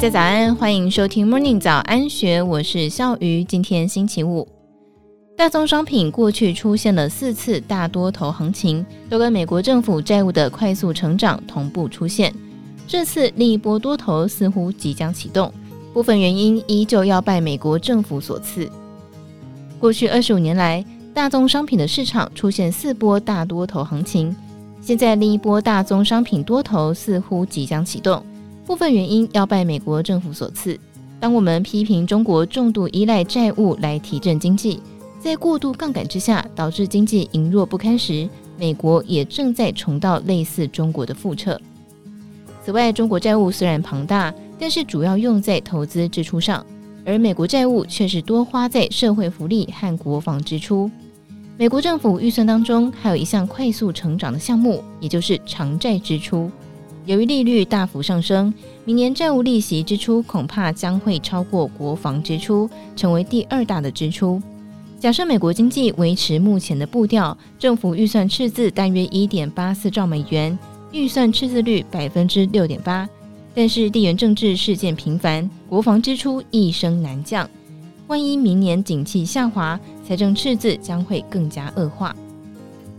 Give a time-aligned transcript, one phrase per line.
[0.00, 3.44] 大家早安，欢迎收听 Morning 早安学，我是笑鱼。
[3.44, 4.48] 今天星期五，
[5.36, 12.34] 大宗商品过去出现了四次大多头行情，都跟美国政府债务的快速成长同步出现。
[12.88, 15.52] 这次另一波多头似乎即将启动，
[15.92, 18.66] 部分原因依旧要拜美国政府所赐。
[19.78, 20.82] 过去二十五年来，
[21.12, 24.34] 大宗商品的市场出现四波大多头行情，
[24.80, 28.24] 现在另一波大宗商品多头似乎即将启动。
[28.70, 30.78] 部分原因要拜美国政府所赐。
[31.18, 34.80] 当我们批评中国重度依赖债务来提振经济，
[35.18, 41.60] 在过度杠杆之下导致经济羸弱不堪时，美国也正在重蹈类似中国的覆辙。
[42.64, 46.64] 此外，中国债务虽然庞大，但是主要用在投资支出上，
[47.04, 50.88] 而美国债务却是多花在社会福利和国防支出。
[51.58, 56.48] 美国政府预算当中还有一项快速成长的项目，也就是偿债支出。
[57.10, 64.40] 由于利率大幅上升，明年债务利息支出恐怕将会超过国防支出，成为第二大的支出。
[65.00, 70.56] 假设美国经济维持目前的步调，政府预算赤字大约一点八四兆美元，
[70.92, 73.08] 预算赤字率百分之六点八。
[73.56, 77.50] 但是地缘政治事件频繁，国防支出一升难降，
[78.06, 82.14] 万一明年景气下滑，财政赤字将会更加恶化。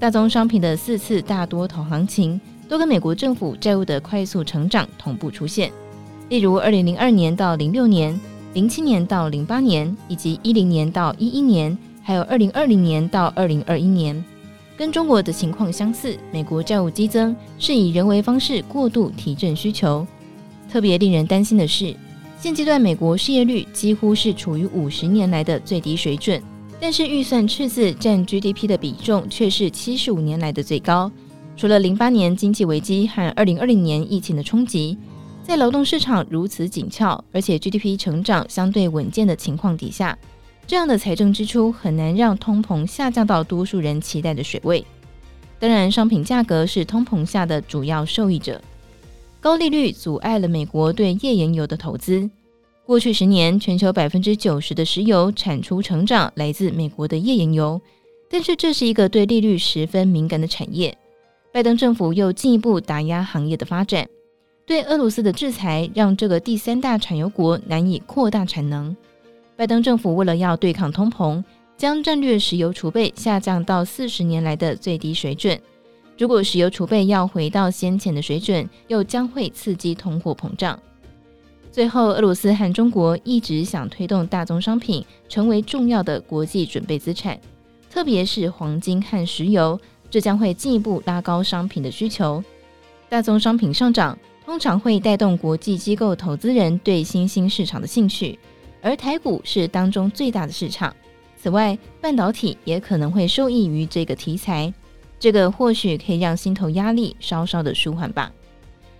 [0.00, 2.40] 大宗商品的四次大多头行情，
[2.70, 5.72] 都跟美国政府债务的快速成长同步出现，
[6.28, 8.18] 例如二零零二年到零六年、
[8.54, 14.24] 零七年到零八年，以及一零年到一一年，还有二零二零年到二零二一年，
[14.76, 16.16] 跟中国的情况相似。
[16.32, 20.06] 美国债务激增是以人为方式过度提振需求。
[20.70, 21.92] 特别令人担心的是，
[22.38, 26.40] 现阶段美国失业率几乎是处于五十年来的最低水准，
[26.78, 31.10] 但是预算赤字占 GDP 的比重却是七十五年来的最高。
[31.60, 34.96] 除了零八年经济危机和二零二零年疫情的冲击，
[35.42, 40.18] 在劳动市场如此紧俏，而且 GDP 成长相对稳健的情况底下，
[40.66, 44.82] 这样的财政支出很难让通膨下降到多数人期待的水位。
[45.58, 48.58] 当然，商品价格是通膨下的主要受益者。
[49.38, 52.30] 高利率阻碍了美国对页岩油的投资。
[52.86, 57.78] 过去十年，全球百分之九十的石油产出成长来自美国的页岩油，
[58.30, 60.96] 但是这是一个对利率十分敏感的产业。
[61.52, 64.08] 拜登政府又进一步打压行业的发展，
[64.64, 68.96] 对俄罗斯的制裁让这个第三大产油国难以扩大产能。
[69.56, 71.42] 拜登政府为了要对抗通膨，
[71.76, 75.58] 将战略石油储备下降到四十年来的最低水准。
[76.16, 80.78] 如果石油储备要回到先前的水准，又将会刺激通货膨胀。
[81.72, 87.40] 最后，俄罗斯和中国一直想推动大宗商品成为重要的国际准备资产，
[87.90, 89.80] 特别是黄金和石油。
[90.10, 92.42] 这将会进一步拉高商品的需求，
[93.08, 98.36] 大宗商品上涨通常会带动国际机构投资人对新兴市场的兴趣，
[98.82, 100.94] 而台股是当中最大的市场。
[101.36, 104.74] 此外，半导体也可能会受益于这个题材，
[105.18, 108.32] 这个或许可以让心头压力稍稍的舒缓吧。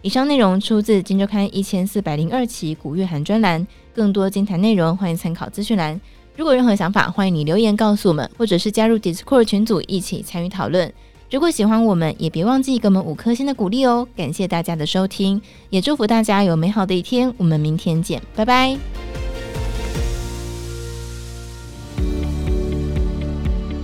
[0.00, 6.00] 以上内容出自《金周刊》一千四百零二期古月涵专栏，更多精彩内容欢迎参考资讯栏。
[6.34, 10.90] 如果有任何想法，欢迎你留言告诉我们，或者是加入 Discord 群组一起参与讨论。
[11.30, 14.08] 如果喜欢我们，也别忘记给我们五颗星的鼓励哦！
[14.16, 17.32] 感谢大家的收听，也祝福大家有美好的一天。
[17.36, 18.76] 我们明天见，拜拜。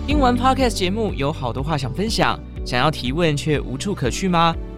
[0.06, 4.56] 听完 Podcast 节目，有好多话想分享，想要提问却无处可去吗？